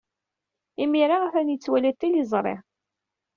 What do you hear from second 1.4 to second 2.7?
yettwali tiliẓri.